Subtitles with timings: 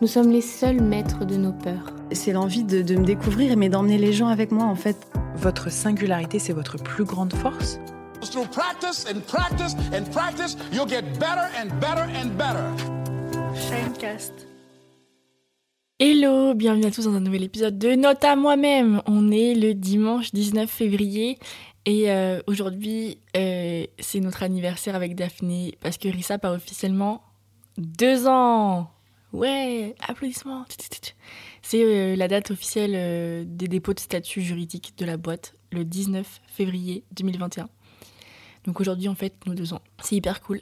[0.00, 1.92] nous sommes les seuls maîtres de nos peurs.
[2.12, 4.96] C'est l'envie de, de me découvrir, mais d'emmener les gens avec moi en fait.
[5.36, 7.78] Votre singularité, c'est votre plus grande force?
[8.22, 12.64] Through practice and practice and practice, you'll get better and better and better.
[13.54, 14.32] Shinecast.
[15.98, 19.02] Hello, bienvenue à tous dans un nouvel épisode de Note à moi-même.
[19.06, 21.38] On est le dimanche 19 février
[21.84, 27.20] et euh, aujourd'hui euh, c'est notre anniversaire avec Daphné parce que Rissap a officiellement
[27.76, 28.88] deux ans.
[29.32, 30.64] Ouais, applaudissements.
[31.62, 35.84] C'est euh, la date officielle euh, des dépôts de statut juridique de la boîte, le
[35.84, 37.68] 19 février 2021.
[38.64, 39.82] Donc aujourd'hui, en fait, nos deux ans.
[40.02, 40.60] C'est hyper cool.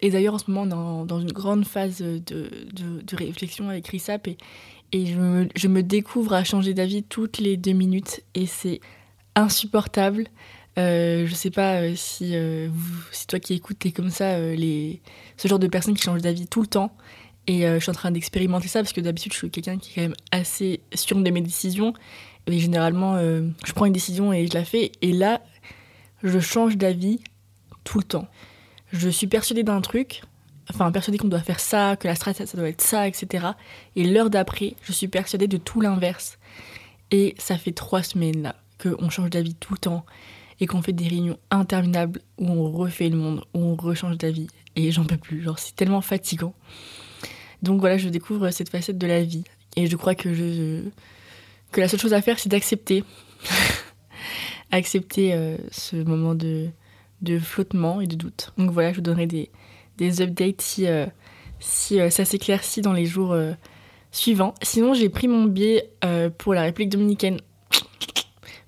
[0.00, 4.26] Et d'ailleurs, en ce moment, on dans, une grande phase de, de, réflexion avec Rissap
[4.26, 4.36] et,
[5.06, 8.80] je, me, découvre à changer d'avis toutes les deux minutes et c'est
[9.36, 10.26] insupportable.
[10.76, 12.68] Euh, je sais pas euh, si, euh,
[13.12, 15.00] si toi qui écoutes, t'es comme ça, les,
[15.36, 16.96] ce genre de personnes qui changent d'avis tout le temps.
[17.46, 19.90] Et euh, je suis en train d'expérimenter ça parce que d'habitude, je suis quelqu'un qui
[19.90, 21.92] est quand même assez sûr de mes décisions.
[22.46, 24.92] Et généralement, euh, je prends une décision et je la fais.
[25.00, 25.42] Et là,
[26.22, 27.20] je change d'avis
[27.84, 28.28] tout le temps.
[28.92, 30.22] Je suis persuadée d'un truc,
[30.70, 33.46] enfin persuadée qu'on doit faire ça, que la stratégie ça doit être ça, etc.
[33.96, 36.38] Et l'heure d'après, je suis persuadée de tout l'inverse.
[37.10, 40.04] Et ça fait trois semaines là qu'on change d'avis tout le temps
[40.60, 44.48] et qu'on fait des réunions interminables où on refait le monde, où on rechange d'avis.
[44.76, 46.54] Et j'en peux plus, genre c'est tellement fatigant.
[47.62, 49.44] Donc voilà, je découvre cette facette de la vie.
[49.76, 50.82] Et je crois que, je,
[51.70, 53.04] que la seule chose à faire, c'est d'accepter.
[54.72, 56.70] accepter euh, ce moment de,
[57.40, 58.52] flottement et de doute.
[58.58, 61.06] Donc voilà, je vous donnerai des, updates si, euh,
[61.92, 63.36] euh, ça s'éclaircit dans les jours
[64.10, 64.54] suivants.
[64.62, 65.90] Sinon, j'ai pris mon billet
[66.38, 67.38] pour la République dominicaine.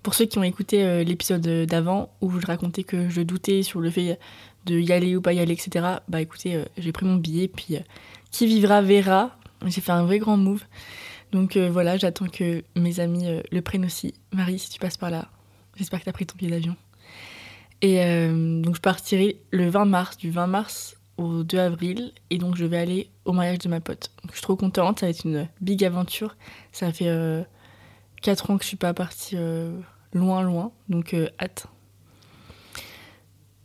[0.02, 3.90] Pour ceux qui ont écouté l'épisode d'avant où je racontais que je doutais sur le
[3.90, 4.18] fait
[4.66, 5.86] de y aller ou pas y aller, etc.
[6.08, 7.78] Bah écoutez, j'ai pris mon billet, puis
[8.34, 9.30] qui vivra verra.
[9.64, 10.64] J'ai fait un vrai grand move.
[11.30, 14.12] Donc euh, voilà, j'attends que mes amis euh, le prennent aussi.
[14.32, 15.28] Marie, si tu passes par là,
[15.76, 16.74] j'espère que tu as pris ton billet d'avion.
[17.80, 22.12] Et euh, donc je partirai le 20 mars, du 20 mars au 2 avril.
[22.30, 24.10] Et donc je vais aller au mariage de ma pote.
[24.26, 26.36] Je suis trop contente, ça va être une big aventure.
[26.72, 27.44] Ça fait euh,
[28.22, 29.36] 4 ans que je suis pas partie
[30.12, 30.72] loin, loin.
[30.88, 31.68] Donc hâte.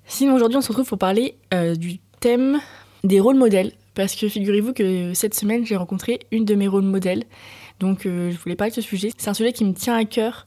[0.06, 1.40] Sinon aujourd'hui on se retrouve pour parler
[1.76, 2.60] du thème
[3.04, 3.74] des rôles modèles.
[3.96, 7.24] Parce que figurez-vous que cette semaine j'ai rencontré une de mes rôles modèles.
[7.80, 9.12] Donc euh, je voulais parler de ce sujet.
[9.18, 10.46] C'est un sujet qui me tient à cœur.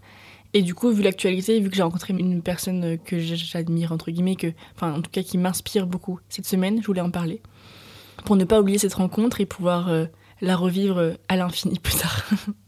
[0.55, 4.37] Et du coup, vu l'actualité, vu que j'ai rencontré une personne que j'admire, entre guillemets,
[4.37, 7.41] que, enfin, en tout cas, qui m'inspire beaucoup cette semaine, je voulais en parler.
[8.27, 10.05] Pour ne pas oublier cette rencontre et pouvoir euh,
[10.43, 12.25] la revivre euh, à l'infini plus tard.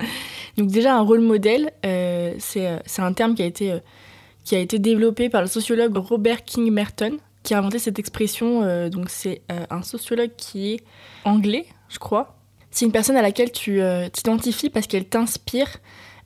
[0.57, 5.47] Donc, déjà, un rôle modèle, euh, c'est un terme qui a été développé par le
[5.47, 8.63] sociologue Robert King Merton, qui a inventé cette expression.
[8.65, 10.81] euh, donc, c'est euh, un sociologue qui est
[11.25, 12.37] anglais, je crois.
[12.73, 15.69] C'est une personne à laquelle tu euh, t'identifies parce qu'elle t'inspire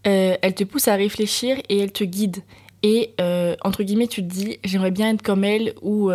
[0.04, 2.38] elle te pousse à réfléchir et elle te guide.
[2.82, 3.14] Et
[3.62, 6.10] entre guillemets, tu te dis, j'aimerais bien être comme elle, ou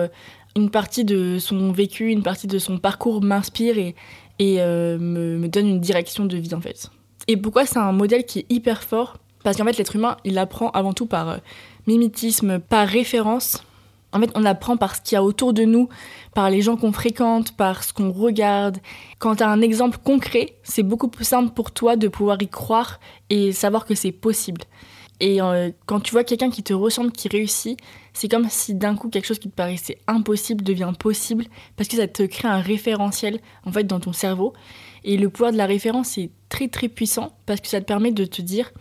[0.55, 3.93] une partie de son vécu, une partie de son parcours m'inspire et,
[4.39, 6.89] me, donne une direction de vie en fait.
[7.27, 9.19] Et pourquoi c'est un modèle qui est hyper fort?
[9.43, 11.37] Parce qu'en fait, l'être humain, il apprend avant tout par
[11.85, 13.63] mimétisme, par référence.
[14.13, 15.89] En fait, on apprend par ce qu'il y a autour de nous,
[16.33, 18.77] par les gens qu'on fréquente, par ce qu'on regarde.
[19.19, 22.47] Quand tu as un exemple concret, c'est beaucoup plus simple pour toi de pouvoir y
[22.47, 24.61] croire et savoir que c'est possible.
[25.19, 27.79] Et euh, quand tu vois quelqu'un qui te ressemble, qui réussit,
[28.13, 31.95] c'est comme si d'un coup quelque chose qui te paraissait impossible devient possible parce que
[31.95, 34.53] ça te crée un référentiel en fait dans ton cerveau.
[35.03, 38.11] Et le pouvoir de la référence est très très puissant parce que ça te permet
[38.11, 38.71] de te dire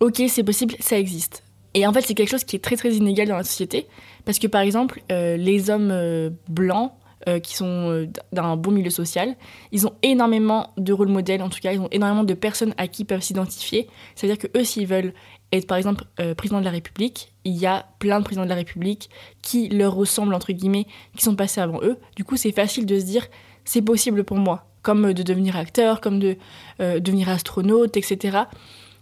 [0.00, 1.42] ok c'est possible, ça existe.
[1.76, 3.86] Et en fait c'est quelque chose qui est très très inégal dans la société
[4.24, 6.92] parce que par exemple euh, les hommes euh, blancs
[7.28, 9.36] euh, qui sont d'un bon milieu social,
[9.72, 12.86] ils ont énormément de rôles modèles, en tout cas, ils ont énormément de personnes à
[12.86, 13.88] qui ils peuvent s'identifier.
[14.14, 15.12] C'est-à-dire que eux, s'ils veulent
[15.50, 16.04] être, par exemple,
[16.36, 19.10] président de la République, il y a plein de présidents de la République
[19.42, 20.86] qui leur ressemblent, entre guillemets,
[21.16, 21.98] qui sont passés avant eux.
[22.14, 23.26] Du coup, c'est facile de se dire,
[23.64, 26.36] c'est possible pour moi, comme de devenir acteur, comme de
[26.78, 28.44] devenir astronaute, etc.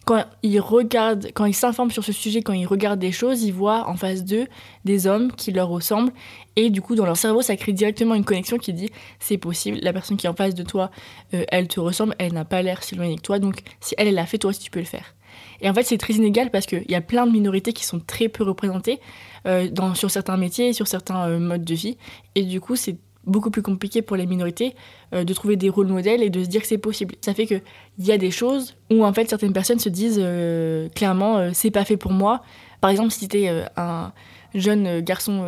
[0.05, 3.53] quand ils regardent, quand ils s'informent sur ce sujet, quand ils regardent des choses, ils
[3.53, 4.47] voient en face d'eux
[4.85, 6.13] des hommes qui leur ressemblent.
[6.57, 9.79] Et du coup, dans leur cerveau, ça crée directement une connexion qui dit c'est possible,
[9.83, 10.91] la personne qui est en face de toi,
[11.33, 13.39] euh, elle te ressemble, elle n'a pas l'air si loin que toi.
[13.39, 15.15] Donc, si elle, elle l'a fait, toi aussi, tu peux le faire.
[15.61, 18.01] Et en fait, c'est très inégal parce qu'il y a plein de minorités qui sont
[18.01, 19.01] très peu représentées
[19.47, 21.97] euh, dans, sur certains métiers, sur certains euh, modes de vie.
[22.35, 24.75] Et du coup, c'est beaucoup plus compliqué pour les minorités
[25.13, 27.15] euh, de trouver des rôles modèles et de se dire que c'est possible.
[27.21, 27.63] Ça fait qu'il
[27.99, 31.71] y a des choses où en fait certaines personnes se disent euh, clairement euh, c'est
[31.71, 32.43] pas fait pour moi.
[32.81, 33.39] Par exemple, si tu
[33.77, 34.13] un
[34.55, 35.47] jeune garçon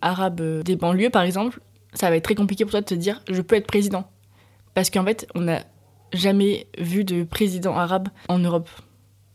[0.00, 1.60] arabe des banlieues par exemple,
[1.92, 4.04] ça va être très compliqué pour toi de te dire je peux être président.
[4.72, 5.64] Parce qu'en fait, on n'a
[6.14, 8.70] jamais vu de président arabe en Europe.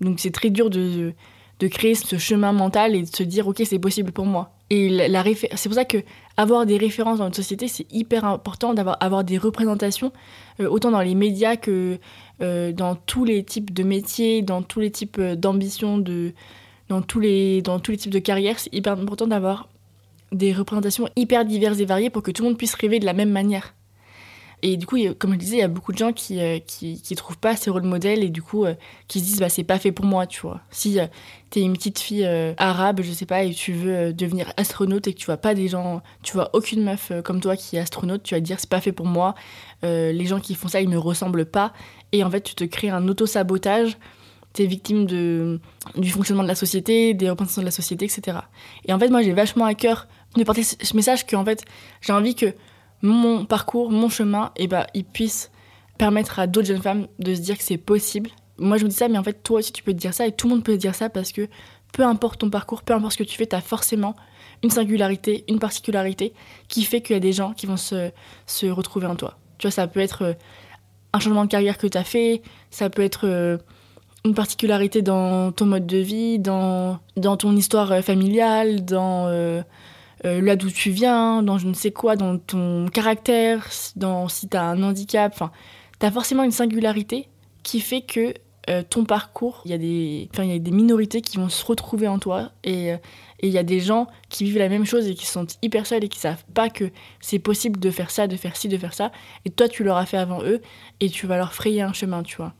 [0.01, 1.13] Donc c'est très dur de,
[1.59, 4.55] de créer ce chemin mental et de se dire ok c'est possible pour moi.
[5.55, 5.97] C'est pour ça que
[6.37, 10.11] avoir des références dans notre société, c'est hyper important d'avoir avoir des représentations,
[10.59, 11.99] euh, autant dans les médias que
[12.41, 15.97] euh, dans tous les types de métiers, dans tous les types euh, d'ambitions,
[16.89, 17.61] dans tous les
[17.97, 18.59] types de carrières.
[18.59, 19.69] C'est hyper important d'avoir
[20.31, 23.13] des représentations hyper diverses et variées pour que tout le monde puisse rêver de la
[23.13, 23.75] même manière.
[24.65, 27.15] Et du coup, comme je disais, il y a beaucoup de gens qui, euh, qui,
[27.17, 28.75] trouvent pas ces rôles modèles et du coup, euh,
[29.09, 30.61] qui se disent, bah, c'est pas fait pour moi, tu vois.
[30.71, 31.07] Si euh,
[31.51, 32.25] tu es une petite fille
[32.57, 35.67] arabe, je sais pas, et tu veux devenir astronaute et que tu vois pas des
[35.67, 38.69] gens, tu vois aucune meuf comme toi qui est astronaute, tu vas te dire, c'est
[38.69, 39.35] pas fait pour moi.
[39.83, 41.73] les gens qui font ça, ils me ressemblent pas.
[42.13, 43.97] Et en fait, tu te crées un auto-sabotage.
[44.53, 45.59] Tu es victime de,
[45.97, 48.37] du fonctionnement de la société, des représentations de la société, etc.
[48.85, 50.07] Et en fait, moi, j'ai vachement à cœur
[50.37, 51.65] de porter ce message que, en fait,
[52.01, 52.53] j'ai envie que
[53.03, 55.51] mon parcours, mon chemin, et bah, il puisse
[55.99, 58.31] permettre à d'autres jeunes femmes de se dire que c'est possible.
[58.57, 60.25] Moi, je me dis ça, mais en fait, toi aussi, tu peux te dire ça,
[60.25, 61.47] et tout le monde peut te dire ça parce que
[61.91, 64.15] peu importe ton parcours, peu importe ce que tu fais, tu as forcément
[64.63, 66.33] une singularité, une particularité
[66.69, 68.09] qui fait qu'il y a des gens qui vont se,
[68.47, 69.37] se, retrouver en toi.
[69.57, 70.33] Tu vois, ça peut être euh,
[71.11, 72.41] un changement de carrière que tu as fait,
[72.71, 73.57] ça peut être euh,
[74.23, 79.27] une particularité dans ton mode de vie, dans, dans ton histoire euh, familiale, dans
[80.23, 84.57] là d'où tu viens, dans je ne sais quoi, dans ton caractère, dans si tu
[84.57, 85.31] as un handicap.
[85.33, 85.51] Enfin,
[85.99, 87.27] tu as forcément une singularité
[87.63, 88.33] qui fait que
[88.69, 92.07] euh, ton parcours, il y, a des, y a des minorités qui vont se retrouver
[92.07, 92.97] en toi et euh,
[93.41, 96.05] il y a des gens qui vivent la même chose et qui sont hyper seuls
[96.05, 96.89] et qui savent pas que
[97.19, 99.11] c'est possible de faire ça, de faire ci, de faire ça.
[99.43, 100.61] Et toi, tu l'auras fait avant eux
[101.01, 102.53] et tu vas leur frayer un chemin, tu vois.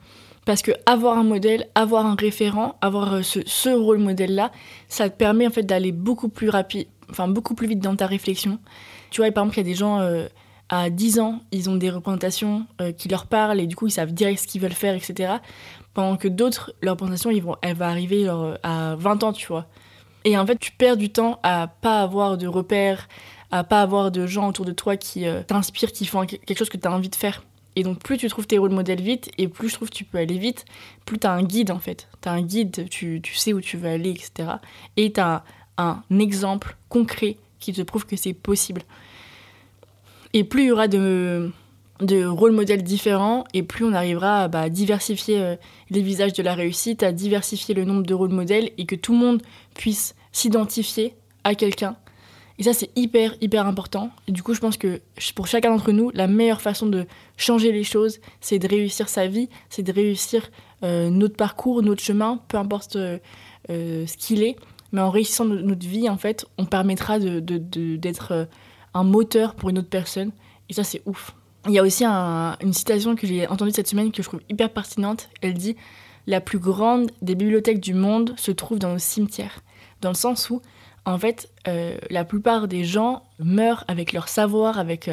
[0.45, 4.51] Parce que avoir un modèle, avoir un référent, avoir ce, ce rôle modèle-là,
[4.89, 8.07] ça te permet en fait d'aller beaucoup plus rapide, enfin beaucoup plus vite dans ta
[8.07, 8.59] réflexion.
[9.09, 10.27] Tu vois, par exemple, il y a des gens euh,
[10.69, 13.91] à 10 ans, ils ont des représentations euh, qui leur parlent et du coup ils
[13.91, 15.33] savent direct ce qu'ils veulent faire, etc.
[15.93, 18.27] Pendant que d'autres, leur représentation, ils vont, elle va arriver
[18.63, 19.67] à 20 ans, tu vois.
[20.25, 23.07] Et en fait, tu perds du temps à pas avoir de repères,
[23.51, 26.69] à pas avoir de gens autour de toi qui euh, t'inspirent, qui font quelque chose
[26.69, 27.43] que tu as envie de faire.
[27.75, 30.05] Et donc, plus tu trouves tes rôles modèles vite, et plus je trouve que tu
[30.05, 30.65] peux aller vite,
[31.05, 32.07] plus tu as un guide en fait.
[32.21, 34.49] Tu as un guide, tu, tu, sais où tu veux aller, etc.
[34.95, 35.43] Et tu as
[35.77, 38.81] un exemple concret qui te prouve que c'est possible.
[40.33, 41.51] Et plus il y aura de,
[42.01, 45.55] de rôles modèles différents, et plus on arrivera à bah, diversifier euh,
[45.89, 49.13] les visages de la réussite, à diversifier le nombre de rôles modèles, et que tout
[49.13, 49.41] le monde
[49.75, 51.95] puisse s'identifier à quelqu'un.
[52.59, 54.11] Et ça, c'est hyper, hyper important.
[54.27, 55.01] Et du coup, je pense que
[55.35, 57.05] pour chacun d'entre nous, la meilleure façon de
[57.35, 60.51] changer les choses, c'est de réussir sa vie, c'est de réussir
[60.83, 63.17] euh, notre parcours, notre chemin, peu importe euh,
[63.69, 64.55] ce qu'il est
[64.93, 68.45] mais en réussissant notre vie, en fait, on permettra d'être de, de, euh,
[68.93, 70.31] un moteur pour une autre personne.
[70.69, 71.35] Et ça, c'est ouf.
[71.67, 74.69] Il y a aussi une citation que j'ai entendue cette semaine que je trouve hyper
[74.69, 75.29] pertinente.
[75.41, 75.75] Elle dit
[76.27, 79.61] La plus grande des bibliothèques du monde se trouve dans nos cimetières.
[80.01, 80.61] Dans le sens où,
[81.05, 85.09] en fait, euh, la plupart des gens meurent avec leur savoir, avec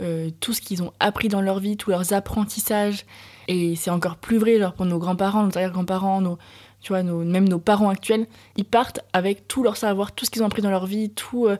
[0.00, 3.04] euh, tout ce qu'ils ont appris dans leur vie, tous leurs apprentissages.
[3.46, 6.38] Et c'est encore plus vrai genre, pour nos grands-parents, nos arrière-grands-parents, nos,
[6.80, 10.42] tu vois, même nos parents actuels, ils partent avec tout leur savoir, tout ce qu'ils
[10.42, 11.56] ont appris dans leur vie, tout, euh,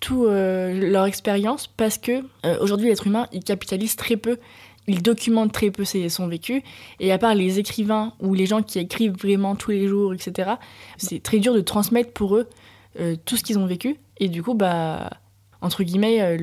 [0.00, 4.38] tout euh, leur expérience, parce que euh, aujourd'hui l'être humain, il capitalise très peu,
[4.88, 6.62] il documente très peu ses, son vécu,
[7.00, 10.52] et à part les écrivains ou les gens qui écrivent vraiment tous les jours, etc.,
[10.96, 12.48] c'est très dur de transmettre pour eux
[13.26, 15.10] tout ce qu'ils ont vécu, et du coup, bah
[15.60, 16.36] entre guillemets,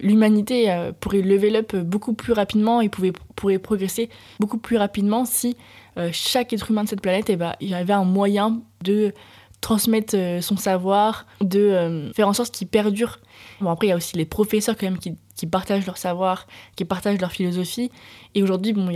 [0.00, 5.56] l'humanité pourrait level up beaucoup plus rapidement et pouvait, pourrait progresser beaucoup plus rapidement si
[5.98, 9.14] euh, chaque être humain de cette planète, eh ben, il avait un moyen de
[9.62, 13.18] transmettre euh, son savoir, de euh, faire en sorte qu'il perdure.
[13.60, 16.46] Bon, après, il y a aussi les professeurs quand même qui, qui, partagent leur savoir,
[16.76, 17.90] qui partagent leur philosophie.
[18.34, 18.88] Et aujourd'hui, bon,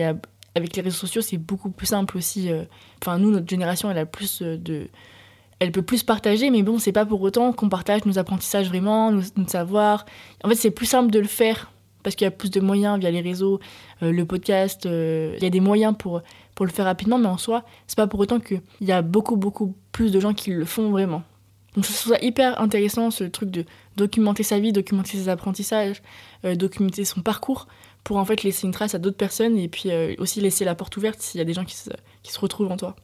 [0.54, 2.50] avec les réseaux sociaux, c'est beaucoup plus simple aussi.
[3.00, 4.88] Enfin, nous, notre génération, elle a plus de...
[5.60, 9.12] Elle peut plus partager, mais bon, c'est pas pour autant qu'on partage nos apprentissages vraiment,
[9.12, 10.06] nos, notre savoir.
[10.42, 11.70] En fait, c'est plus simple de le faire
[12.02, 13.60] parce qu'il y a plus de moyens via les réseaux,
[14.02, 16.22] euh, le podcast, euh, il y a des moyens pour,
[16.54, 19.36] pour le faire rapidement, mais en soi, c'est pas pour autant qu'il y a beaucoup,
[19.36, 21.22] beaucoup plus de gens qui le font vraiment.
[21.76, 23.64] Donc je trouve ça hyper intéressant ce truc de
[23.96, 26.02] documenter sa vie, documenter ses apprentissages,
[26.44, 27.68] euh, documenter son parcours
[28.02, 30.96] pour en fait laisser une trace à d'autres personnes et puis aussi laisser la porte
[30.96, 31.90] ouverte s'il y a des gens qui se,
[32.22, 32.96] qui se retrouvent en toi.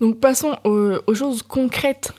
[0.00, 2.12] Donc passons aux, choses concrètes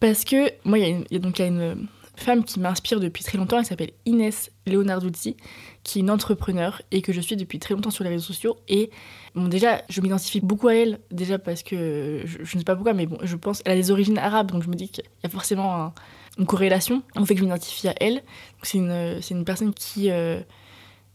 [0.00, 3.64] parce que moi il y, y a une femme qui m'inspire depuis très longtemps, elle
[3.64, 5.36] s'appelle Inès Leonarduzzi,
[5.82, 8.56] qui est une entrepreneur et que je suis depuis très longtemps sur les réseaux sociaux.
[8.68, 8.90] Et
[9.34, 12.94] bon, déjà, je m'identifie beaucoup à elle, déjà parce que je, ne sais pas pourquoi,
[12.94, 15.26] mais bon, je pense qu'elle a des origines arabes, donc je me dis qu'il y
[15.26, 15.92] a forcément
[16.38, 17.02] une corrélation.
[17.16, 18.22] On fait que je m'identifie à elle.
[18.62, 20.10] C'est une, une personne qui.
[20.10, 20.40] Euh,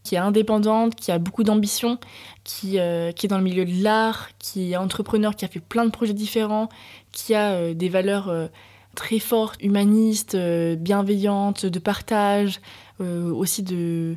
[0.08, 1.98] qui est indépendante, qui a beaucoup d'ambition,
[2.44, 5.60] qui, euh, qui est dans le milieu de l'art, qui est entrepreneur, qui a fait
[5.60, 6.68] plein de projets différents,
[7.12, 8.30] qui a euh, des valeurs
[8.98, 12.60] très forte, humaniste, euh, bienveillante, de partage,
[13.00, 14.16] euh, aussi de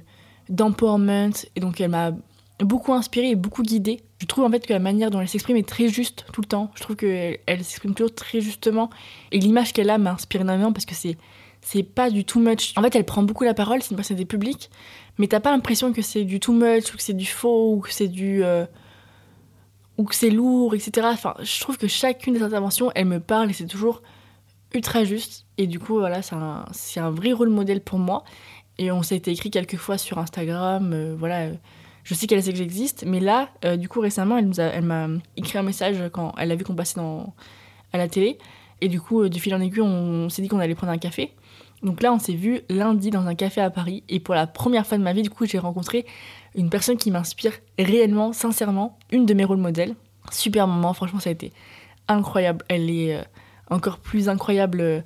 [0.50, 1.33] d'empowerment.
[1.55, 2.12] Et donc elle m'a
[2.60, 4.01] beaucoup inspirée et beaucoup guidée.
[4.17, 6.48] Je trouve en fait que la manière dont elle s'exprime est très juste tout le
[6.48, 6.71] temps.
[6.74, 8.89] Je trouve qu'elle elle, s'exprime toujours très justement.
[9.31, 11.15] Et l'image qu'elle a m'inspire énormément parce que c'est
[11.61, 12.73] c'est pas du too much.
[12.75, 14.69] En fait, elle prend beaucoup la parole, c'est une personnalité publique,
[15.17, 17.79] mais t'as pas l'impression que c'est du too much ou que c'est du faux ou
[17.79, 18.65] que c'est du euh,
[19.97, 21.07] ou que c'est lourd, etc.
[21.11, 24.01] Enfin, je trouve que chacune des interventions, elle me parle et c'est toujours
[24.73, 25.45] ultra juste.
[25.57, 26.65] Et du coup, voilà, c'est un,
[26.97, 28.23] un, vrai rôle modèle pour moi.
[28.77, 30.91] Et on s'est écrit quelques fois sur Instagram.
[30.93, 31.53] Euh, voilà, euh,
[32.03, 33.03] je sais qu'elle sait que j'existe.
[33.05, 36.73] Mais là, du coup, récemment, elle m'a écrit un message quand elle a vu qu'on
[36.73, 37.35] passait dans,
[37.93, 38.39] à la télé.
[38.81, 41.31] Et du coup, du fil en aiguille, on, s'est dit qu'on allait prendre un café.
[41.83, 44.03] Donc là, on s'est vu lundi dans un café à Paris.
[44.09, 46.05] Et pour la première fois de ma vie, du coup, j'ai rencontré
[46.55, 49.95] une personne qui m'inspire réellement, sincèrement, une de mes rôles modèles.
[50.31, 51.51] Super moment, franchement, ça a été
[52.07, 52.63] incroyable.
[52.67, 53.23] Elle est
[53.71, 55.01] encore plus incroyable euh,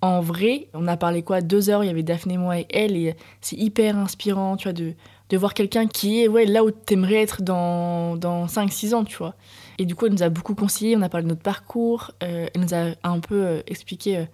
[0.00, 0.68] en vrai.
[0.74, 3.56] On a parlé quoi Deux heures, il y avait Daphné, moi et elle, et c'est
[3.56, 4.92] hyper inspirant, tu vois, de,
[5.30, 9.16] de voir quelqu'un qui est ouais, là où t'aimerais être dans, dans 5-6 ans, tu
[9.16, 9.34] vois.
[9.78, 12.46] Et du coup, elle nous a beaucoup conseillé, on a parlé de notre parcours, euh,
[12.54, 14.26] elle nous a un peu euh, expliqué,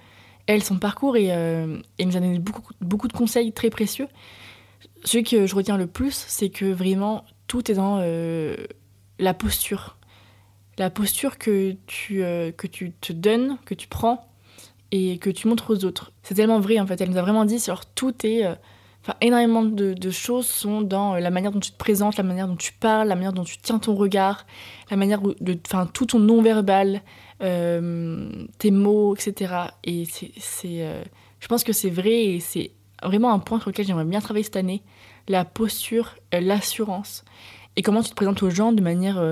[0.49, 2.40] elle, son parcours, et elle nous a donné
[2.81, 4.09] beaucoup, de conseils très précieux.
[5.05, 7.99] Ce que je retiens le plus, c'est que vraiment, tout est dans
[9.21, 9.99] la posture
[10.78, 14.25] la posture que tu, euh, que tu te donnes, que tu prends
[14.90, 16.12] et que tu montres aux autres.
[16.23, 17.00] C'est tellement vrai en fait.
[17.00, 18.47] Elle nous a vraiment dit, alors tout est.
[18.47, 18.55] Euh,
[19.02, 22.49] enfin, énormément de, choses sont dans euh, la manière dont tu te présentes, la manière
[22.49, 24.47] dont tu parles, la manière dont tu tiens ton regard,
[24.90, 25.59] la manière de.
[25.67, 27.02] Enfin, tout ton non-verbal,
[27.40, 29.54] tes mots, etc.
[29.85, 31.02] Et c'est.
[31.40, 34.45] je pense que c'est vrai et c'est vraiment un point sur lequel j'aimerais bien travailler
[34.45, 34.83] cette année.
[35.28, 37.25] La posture, l'assurance.
[37.76, 39.23] Et comment tu te présentes aux gens de manière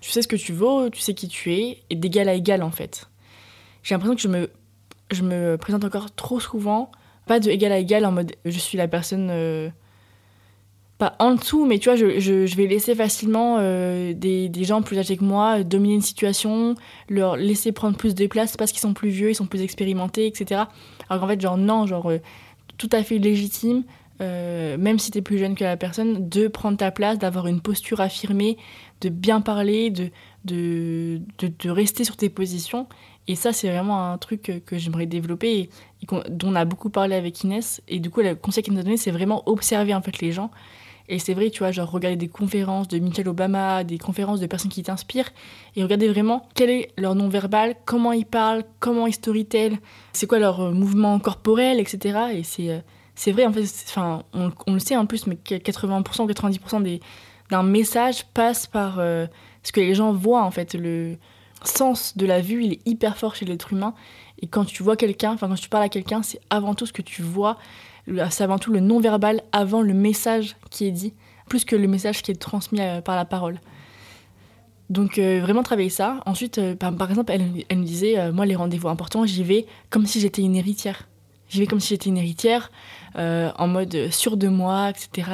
[0.00, 2.62] tu sais ce que tu vaux, tu sais qui tu es, et d'égal à égal
[2.62, 3.08] en fait.
[3.82, 4.50] J'ai l'impression que je me,
[5.10, 6.90] je me présente encore trop souvent,
[7.26, 9.30] pas de égal à égal en mode je suis la personne.
[11.00, 14.64] Euh, pas en dessous, mais tu vois, je, je, vais laisser facilement euh, des, des,
[14.64, 16.74] gens plus âgés que moi dominer une situation,
[17.08, 20.26] leur laisser prendre plus de place parce qu'ils sont plus vieux, ils sont plus expérimentés,
[20.26, 20.62] etc.
[21.08, 22.18] Alors qu'en fait, genre, non, genre, euh,
[22.76, 23.84] tout à fait légitime,
[24.20, 27.60] même si tu es plus jeune que la personne, de prendre ta place, d'avoir une
[27.60, 28.56] posture affirmée,
[29.00, 30.10] de bien parler, de,
[30.44, 32.88] de, de, rester sur tes positions.
[33.28, 35.70] Et ça, c'est vraiment un truc que, j'aimerais développer et,
[36.30, 37.80] dont on a beaucoup parlé avec Inès.
[37.86, 40.32] Et du coup, le conseil qu'elle nous a donné, c'est vraiment observer en fait les
[40.32, 40.50] gens.
[41.08, 44.46] Et c'est vrai, tu vois, genre regarder des conférences de Michelle Obama, des conférences de
[44.46, 45.30] personnes qui t'inspirent,
[45.74, 49.78] et regarder vraiment quel est leur nom-verbal, comment ils parlent, comment ils storytellent,
[50.12, 52.18] c'est quoi leur euh, mouvement corporel, etc.
[52.34, 52.78] Et c'est, euh,
[53.14, 56.82] c'est vrai, en fait, enfin, on, on, le sait en plus, mais 80% ou 90%
[56.82, 57.00] des,
[57.50, 59.26] d'un message passe par euh,
[59.62, 60.74] ce que les gens voient en fait.
[60.74, 61.16] Le
[61.64, 63.94] sens de la vue, il est hyper fort chez l'être humain.
[64.40, 66.92] Et quand tu vois quelqu'un, enfin quand tu parles à quelqu'un, c'est avant tout ce
[66.92, 67.58] que tu vois,
[68.30, 71.14] c'est avant tout le non-verbal avant le message qui est dit,
[71.48, 73.60] plus que le message qui est transmis euh, par la parole.
[74.90, 76.20] Donc euh, vraiment travailler ça.
[76.26, 80.20] Ensuite, par, exemple, elle, elle, me disait, moi les rendez-vous importants, j'y vais comme si
[80.20, 81.08] j'étais une héritière.
[81.50, 82.70] J'y vais comme si j'étais une héritière,
[83.14, 85.30] en mode sûr de moi, etc.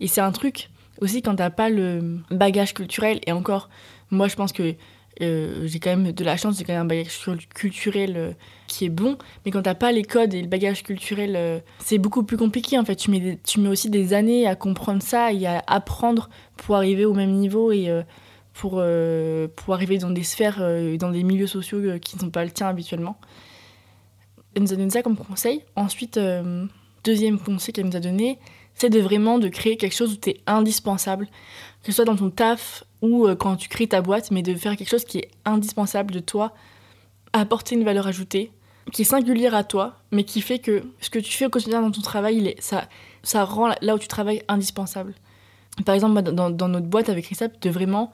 [0.00, 3.68] Et c'est un truc, aussi quand t'as pas le bagage culturel, et encore,
[4.10, 4.74] moi je pense que
[5.22, 7.18] euh, j'ai quand même de la chance, j'ai quand même un bagage
[7.54, 8.32] culturel euh,
[8.66, 11.98] qui est bon, mais quand t'as pas les codes et le bagage culturel, euh, c'est
[11.98, 12.96] beaucoup plus compliqué en fait.
[12.96, 17.04] Tu mets, tu mets aussi des années à comprendre ça et à apprendre pour arriver
[17.06, 17.90] au même niveau et
[18.52, 18.82] pour,
[19.56, 20.58] pour arriver dans des sphères,
[20.98, 23.18] dans des milieux sociaux qui ne sont pas le tien habituellement.
[24.54, 25.62] Elle nous a donné ça comme conseil.
[25.76, 26.18] Ensuite,
[27.04, 28.38] deuxième conseil qu'elle nous a donné,
[28.74, 31.26] c'est de vraiment de créer quelque chose où tu es indispensable,
[31.82, 32.84] que ce soit dans ton taf
[33.26, 36.20] euh, quand tu crées ta boîte, mais de faire quelque chose qui est indispensable de
[36.20, 36.52] toi,
[37.32, 38.50] apporter une valeur ajoutée,
[38.92, 41.82] qui est singulière à toi, mais qui fait que ce que tu fais au quotidien
[41.82, 42.88] dans ton travail, il est, ça,
[43.22, 45.14] ça rend là où tu travailles indispensable.
[45.84, 48.12] Par exemple, dans, notre boîte avec RISAP, de vraiment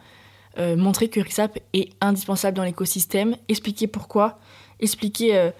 [0.59, 4.39] euh, montrer que RISAP est indispensable dans l'écosystème, expliquer pourquoi,
[4.81, 5.51] expliquer euh,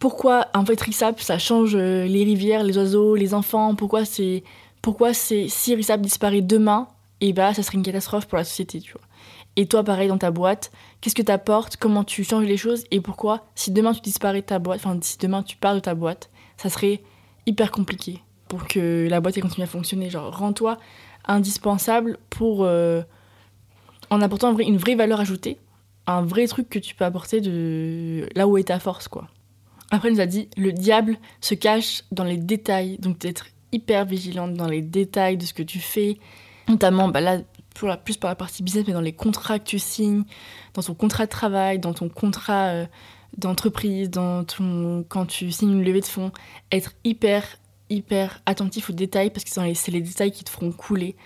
[0.00, 4.42] pourquoi en fait RISAP ça change les rivières, les oiseaux, les enfants, pourquoi c'est
[4.80, 6.88] pourquoi c'est si RISAP disparaît demain,
[7.22, 9.00] et eh bah ça serait une catastrophe pour la société, tu vois.
[9.54, 12.84] Et toi pareil dans ta boîte, qu'est-ce que tu apportes, comment tu changes les choses?
[12.90, 15.80] Et pourquoi si demain tu disparais de ta boîte, enfin si demain tu pars de
[15.80, 17.00] ta boîte, ça serait
[17.46, 20.10] hyper compliqué pour que la boîte continue à fonctionner?
[20.10, 20.78] Genre, rends-toi
[21.26, 22.64] indispensable pour.
[22.64, 23.02] Euh,
[24.12, 25.58] en apportant une vraie valeur ajoutée,
[26.06, 29.28] un vrai truc que tu peux apporter de là où est ta force, quoi.
[29.90, 34.04] Après, elle nous a dit le diable se cache dans les détails, donc d'être hyper
[34.04, 36.18] vigilante dans les détails de ce que tu fais,
[36.68, 37.38] notamment bah là,
[38.04, 40.24] plus par la partie business, mais dans les contrats que tu signes,
[40.74, 42.86] dans ton contrat de travail, dans ton contrat euh,
[43.36, 44.44] d'entreprise, dans
[45.08, 46.32] quand tu signes une levée de fonds,
[46.70, 47.44] être hyper
[47.92, 51.16] hyper attentif aux détails parce que c'est les, détails qui te feront couler.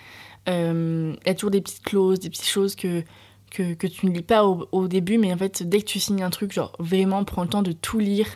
[0.49, 3.03] Euh, il y a toujours des petites clauses, des petites choses que,
[3.51, 6.23] que, que tu ne lis pas au, début, mais en fait, dès que tu signes
[6.23, 8.27] un truc, genre vraiment prends le temps de tout lire,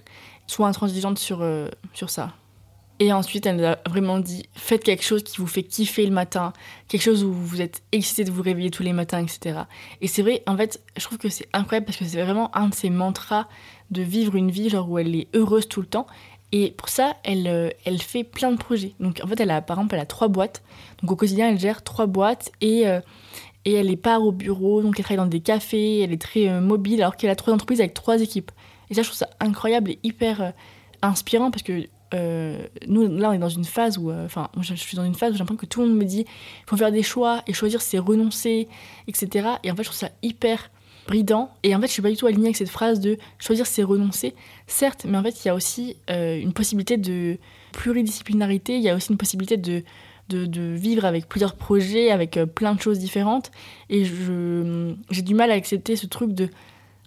[0.48, 2.34] sois intransigeante sur, euh, sur ça.
[3.02, 6.12] Et ensuite, elle nous a vraiment dit faites quelque chose qui vous fait kiffer le
[6.12, 6.54] matin,
[6.88, 9.62] quelque chose où vous êtes excité de vous réveiller tous les matins, etc.
[10.02, 12.68] Et c'est vrai, en fait, je trouve que c'est incroyable parce que c'est vraiment un
[12.68, 13.48] de ses mantras
[13.90, 16.06] de vivre une vie genre où elle est heureuse tout le temps.
[16.52, 18.94] Et pour ça, elle, euh, elle fait plein de projets.
[19.00, 20.62] Donc en fait, elle a, par exemple, elle a trois boîtes.
[21.02, 23.02] Donc au quotidien, elle gère trois boîtes et, euh,
[23.66, 24.84] et elle est part au bureau.
[24.84, 27.52] Donc elle travaille dans des cafés, elle est très euh, mobile alors qu'elle a trois
[27.52, 28.52] entreprises avec trois équipes.
[28.92, 30.54] Et ça, je trouve ça incroyable et hyper
[31.02, 35.06] inspirant parce que nous, là, on est dans une phase où, enfin, je suis dans
[35.06, 36.26] une phase où j'ai l'impression que tout le monde me dit,
[36.68, 38.68] faut faire des choix et choisir, c'est renoncer,
[39.08, 39.50] etc.
[39.64, 40.70] Et en fait, je trouve ça hyper
[41.08, 41.52] bridant.
[41.64, 43.84] Et en fait, je suis pas du tout alignée avec cette phrase de choisir, c'est
[43.84, 44.34] renoncer.
[44.68, 47.38] Certes, mais en fait, il y a aussi euh, une possibilité de
[47.74, 49.84] pluridisciplinarité, il y a aussi une possibilité de,
[50.30, 53.52] de, vivre avec plusieurs projets, avec euh, plein de choses différentes.
[53.90, 56.50] Et j'ai du mal à accepter ce truc de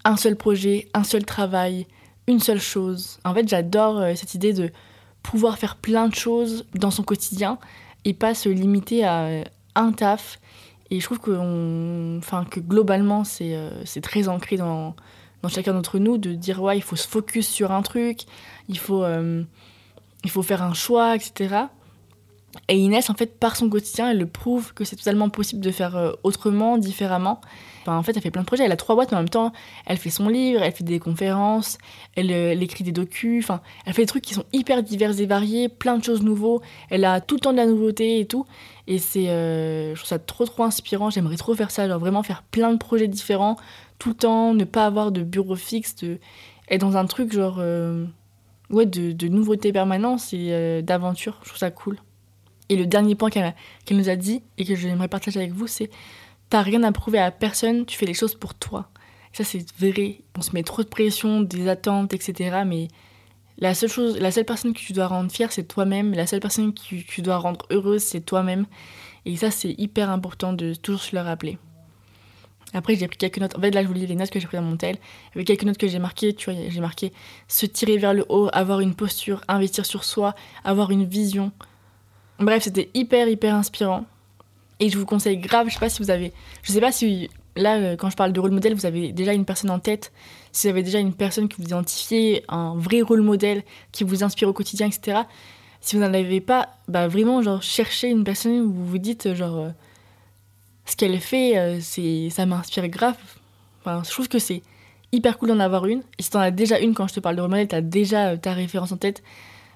[0.04, 1.86] un seul projet, un seul travail,
[2.26, 3.18] une seule chose.
[3.24, 4.70] En fait, j'adore euh, cette idée de
[5.24, 7.58] pouvoir faire plein de choses dans son quotidien
[8.04, 10.38] et pas se limiter à un taf
[10.90, 13.70] et je trouve que, enfin, que globalement, c'est euh,
[14.02, 14.94] très ancré dans,
[15.42, 18.20] dans chacun d'entre nous de dire ouais, il faut se focus sur un truc,
[18.68, 19.42] il faut, euh,
[20.22, 21.64] il faut faire un choix, etc.
[22.68, 25.70] Et Inès, en fait, par son quotidien, elle le prouve que c'est totalement possible de
[25.70, 27.40] faire euh, autrement, différemment.
[27.86, 28.64] En fait, elle fait plein de projets.
[28.64, 29.52] Elle a trois boîtes, en même temps,
[29.86, 31.78] elle fait son livre, elle fait des conférences,
[32.16, 33.44] elle, elle écrit des docus.
[33.44, 36.62] Enfin, elle fait des trucs qui sont hyper divers et variés, plein de choses nouveaux.
[36.88, 38.46] Elle a tout le temps de la nouveauté et tout.
[38.86, 41.10] Et c'est, euh, je trouve ça trop trop inspirant.
[41.10, 43.56] J'aimerais trop faire ça, genre vraiment faire plein de projets différents
[43.98, 46.18] tout le temps, ne pas avoir de bureau fixe, de
[46.68, 48.04] être dans un truc genre euh,
[48.70, 51.38] ouais de, nouveauté permanente et euh, d'aventure.
[51.42, 51.98] Je trouve ça cool.
[52.68, 53.54] Et le dernier point qu'elle
[53.90, 55.90] nous a dit et que j'aimerais partager avec vous, c'est
[56.50, 58.88] t'as rien à prouver à personne, tu fais les choses pour toi.
[59.32, 60.20] ça c'est vrai.
[60.38, 62.62] On se met trop de pression, des attentes, etc.
[62.66, 62.88] Mais
[63.58, 66.14] la seule chose, la seule personne que tu dois rendre fière, c'est toi-même.
[66.14, 68.66] La seule personne que tu dois rendre heureuse, c'est toi-même.
[69.26, 71.58] Et ça, c'est hyper important de toujours se le rappeler.
[72.74, 73.56] Après, j'ai pris quelques notes.
[73.56, 74.96] En fait, là, je vous lis les notes que j'ai prises dans mon tel.
[74.96, 76.34] Il y avait quelques notes que j'ai marquées.
[76.34, 77.12] Tu vois, j'ai marqué
[77.46, 81.52] se tirer vers le haut, avoir une posture, investir sur soi, avoir une vision.
[82.38, 84.04] Bref, c'était hyper, hyper inspirant.
[84.80, 86.32] Et je vous conseille grave, je sais pas si vous avez.
[86.62, 89.32] Je sais pas si là, euh, quand je parle de rôle modèle, vous avez déjà
[89.32, 90.12] une personne en tête,
[90.52, 94.24] si vous avez déjà une personne que vous identifiez, un vrai rôle modèle qui vous
[94.24, 95.22] inspire au quotidien, etc.
[95.80, 99.34] Si vous n'en avez pas, bah vraiment, genre, cherchez une personne où vous vous dites,
[99.34, 99.68] genre, euh,
[100.86, 103.16] ce qu'elle fait, euh, ça m'inspire grave.
[103.80, 104.62] Enfin, je trouve que c'est
[105.12, 106.02] hyper cool d'en avoir une.
[106.18, 108.36] Et si t'en as déjà une, quand je te parle de rôle modèle, t'as déjà
[108.36, 109.22] ta référence en tête,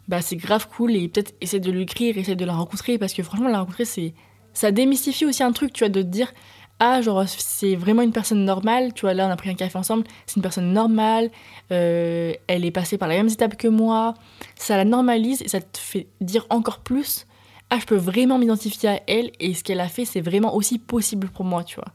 [0.08, 3.22] bah c'est grave cool et peut-être essayer de l'écrire, essayer de la rencontrer parce que
[3.22, 4.14] franchement, la rencontrer, c'est.
[4.54, 6.32] Ça démystifie aussi un truc, tu vois, de te dire,
[6.80, 9.76] ah, genre, c'est vraiment une personne normale, tu vois, là, on a pris un café
[9.76, 11.30] ensemble, c'est une personne normale,
[11.72, 14.14] euh, elle est passée par les mêmes étapes que moi,
[14.56, 17.26] ça la normalise et ça te fait dire encore plus,
[17.70, 20.78] ah, je peux vraiment m'identifier à elle et ce qu'elle a fait, c'est vraiment aussi
[20.78, 21.92] possible pour moi, tu vois.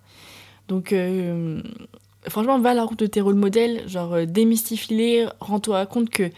[0.68, 1.62] Donc, euh,
[2.28, 6.30] franchement, va à la route de tes rôles modèles, genre, démystifie-les, rends-toi compte que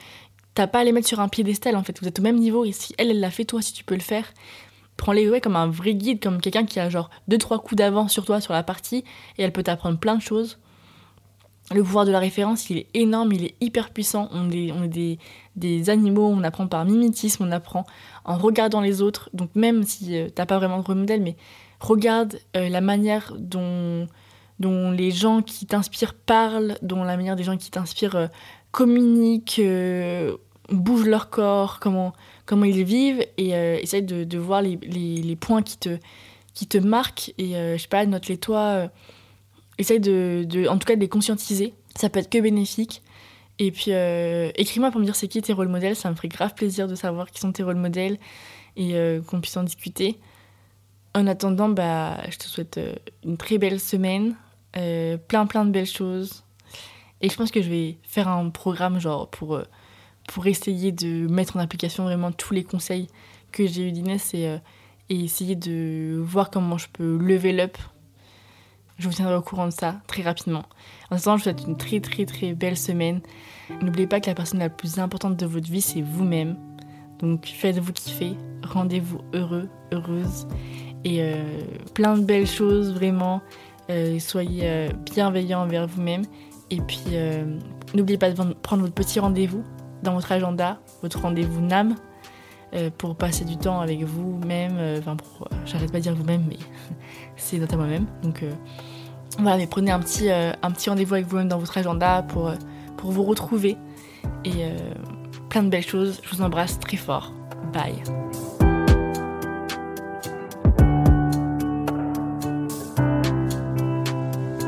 [0.56, 2.66] t'as pas à les mettre sur un piédestal, en fait, vous êtes au même niveau
[2.66, 4.34] et si elle, l'a fait, toi, si tu peux le faire,
[4.98, 8.26] prends-les ouais, comme un vrai guide, comme quelqu'un qui a genre 2-3 coups d'avance sur
[8.26, 9.04] toi sur la partie
[9.38, 10.58] et elle peut t'apprendre plein de choses.
[11.74, 14.30] Le pouvoir de la référence, il est énorme, il est hyper puissant.
[14.32, 15.18] On est,
[15.56, 17.86] des, animaux, on apprend par mimétisme, on apprend
[18.24, 19.32] en regardant les autres.
[19.34, 21.36] Donc même si euh, t'as pas vraiment de modèle, mais
[21.80, 24.08] regarde euh, la manière dont,
[24.60, 28.30] dont les gens qui t'inspirent parlent, dont la manière des gens qui t'inspirent
[28.76, 29.62] euh, communiquent,
[30.70, 32.14] bougent leur corps, comment,
[32.46, 33.50] comment ils vivent, et
[33.82, 35.98] essaye de, voir les, les, points qui te,
[36.54, 38.90] qui te marquent, et je sais pas, note-les toi,
[39.78, 41.74] essaye de, de, en tout cas, de les conscientiser.
[41.96, 43.02] Ça peut être que bénéfique.
[43.60, 46.54] Et puis, écris-moi pour me dire c'est qui tes rôles modèles, ça me ferait grave
[46.54, 48.18] plaisir de savoir qui sont tes rôles modèles
[48.76, 50.20] et qu'on puisse en discuter.
[51.14, 52.80] En attendant, bah, je te souhaite
[53.24, 54.36] une très belle semaine,
[54.74, 56.45] plein plein de belles choses,
[57.26, 59.64] et je pense que je vais faire un programme genre pour, euh,
[60.28, 63.08] pour essayer de mettre en application vraiment tous les conseils
[63.52, 64.58] que j'ai eu d'Inès et, euh,
[65.10, 67.80] et, essayer de voir comment je peux level up.
[69.00, 70.66] Je vous tiendrai au courant de ça très rapidement.
[71.10, 73.22] En attendant, je vous souhaite une très très très belle semaine.
[73.82, 76.56] N'oubliez pas que la personne la plus importante de votre vie, c'est vous-même.
[77.18, 80.46] Donc faites-vous kiffer, rendez-vous heureux, heureuse.
[81.04, 81.60] Et euh,
[81.96, 83.42] plein de belles choses, vraiment.
[84.20, 86.22] soyez bienveillants envers vous-même.
[86.72, 87.46] Et puis, euh,
[87.94, 89.64] n'oubliez pas de prendre votre petit rendez-vous
[90.04, 91.96] dans votre agenda, votre rendez-vous NAM,
[92.74, 94.78] euh, pour passer du temps avec vous-même.
[94.78, 95.16] Euh, enfin,
[95.66, 96.58] j'arrête pas de dire vous-même, mais
[97.36, 98.06] c'est à moi-même.
[98.24, 98.44] Donc,
[99.40, 100.30] voilà, mais prenez un petit,
[100.74, 102.52] petit rendez-vous avec vous-même dans votre agenda pour,
[102.98, 103.78] pour vous retrouver.
[104.44, 104.66] Et
[105.50, 106.22] plein de belles choses.
[106.24, 107.34] Je vous embrasse très fort.
[107.74, 108.02] Bye.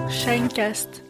[0.09, 1.06] Shinecast